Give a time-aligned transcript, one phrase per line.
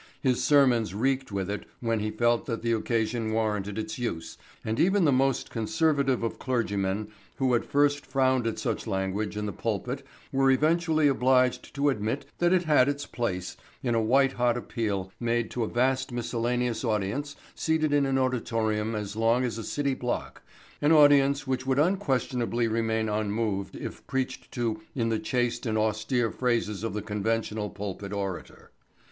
[0.19, 4.35] His sermons reeked with it when he felt that the occasion warranted its use
[4.65, 9.45] and even the most conservative of clergymen who at first frowned at such language in
[9.45, 10.01] the pulpit
[10.31, 15.11] were eventually obliged to admit that it had its place in a white hot appeal
[15.19, 19.93] made to a vast miscellaneous audience seated in an auditorium as long as a city
[19.93, 20.41] block,
[20.81, 26.31] an audience which would unquestionably remain unmoved if preached to in the chaste and austere
[26.31, 28.71] phrases of the conventional pulpit orator.